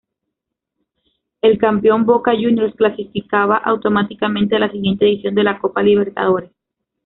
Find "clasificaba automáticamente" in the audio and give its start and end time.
2.73-4.55